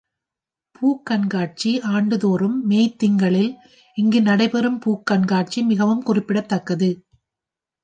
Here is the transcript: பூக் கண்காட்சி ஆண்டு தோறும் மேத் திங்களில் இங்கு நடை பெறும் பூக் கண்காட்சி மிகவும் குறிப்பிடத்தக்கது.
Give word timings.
பூக் 0.75 1.05
கண்காட்சி 1.05 1.81
ஆண்டு 1.81 2.17
தோறும் 2.17 2.67
மேத் 2.67 2.97
திங்களில் 2.99 3.51
இங்கு 3.97 4.21
நடை 4.21 4.49
பெறும் 4.49 4.79
பூக் 4.79 5.05
கண்காட்சி 5.05 5.61
மிகவும் 5.61 6.03
குறிப்பிடத்தக்கது. 6.03 6.91